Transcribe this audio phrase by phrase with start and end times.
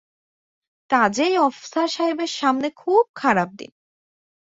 [0.89, 3.71] কাজেই আফসার সাহেবের সামনে খুব খারাপ দিন।